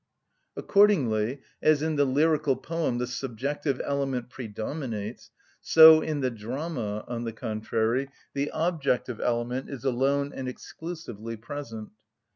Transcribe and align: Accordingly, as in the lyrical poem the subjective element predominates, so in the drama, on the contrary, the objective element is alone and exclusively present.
Accordingly, 0.57 1.41
as 1.61 1.83
in 1.83 1.95
the 1.95 2.05
lyrical 2.05 2.55
poem 2.55 2.97
the 2.97 3.05
subjective 3.05 3.79
element 3.85 4.31
predominates, 4.31 5.29
so 5.61 6.01
in 6.01 6.21
the 6.21 6.31
drama, 6.31 7.05
on 7.07 7.23
the 7.23 7.33
contrary, 7.33 8.09
the 8.33 8.49
objective 8.51 9.19
element 9.21 9.69
is 9.69 9.85
alone 9.85 10.33
and 10.33 10.47
exclusively 10.47 11.37
present. 11.37 11.91